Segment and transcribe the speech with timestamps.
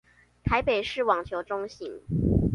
[0.43, 2.01] 臺北市網球中心